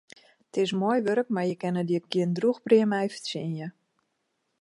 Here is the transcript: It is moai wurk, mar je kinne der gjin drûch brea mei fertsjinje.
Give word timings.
It 0.51 0.55
is 0.63 0.71
moai 0.79 0.99
wurk, 1.07 1.27
mar 1.35 1.47
je 1.49 1.55
kinne 1.61 1.83
der 1.89 2.05
gjin 2.11 2.35
drûch 2.37 2.59
brea 2.65 2.85
mei 2.91 3.07
fertsjinje. 3.13 3.67